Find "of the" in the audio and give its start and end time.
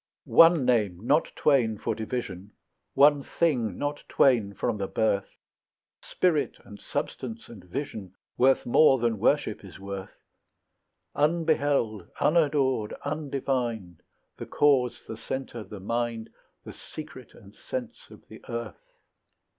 18.09-18.43